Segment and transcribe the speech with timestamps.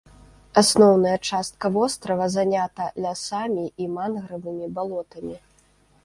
[0.59, 5.35] Асноўная частка вострава занята лясамі і мангравымі балотамі.